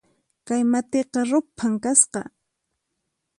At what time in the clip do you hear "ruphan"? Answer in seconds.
1.31-1.73